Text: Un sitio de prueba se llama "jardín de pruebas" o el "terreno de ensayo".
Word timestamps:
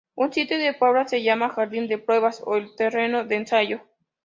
Un 0.15 0.33
sitio 0.33 0.57
de 0.57 0.73
prueba 0.73 1.07
se 1.07 1.21
llama 1.21 1.49
"jardín 1.53 1.87
de 1.87 1.99
pruebas" 1.99 2.41
o 2.43 2.55
el 2.55 2.73
"terreno 2.75 3.23
de 3.23 3.35
ensayo". 3.35 3.81